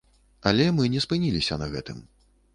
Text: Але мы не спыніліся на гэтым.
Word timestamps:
Але 0.51 0.65
мы 0.77 0.89
не 0.95 1.03
спыніліся 1.05 1.61
на 1.65 1.69
гэтым. 1.77 2.03